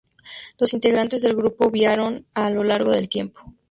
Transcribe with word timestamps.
Los 0.57 0.73
integrantes 0.73 1.21
del 1.21 1.35
grupo 1.35 1.65
variaron 1.69 2.25
a 2.33 2.49
lo 2.49 2.63
largo 2.63 2.89
del 2.89 3.07
tiempo. 3.07 3.53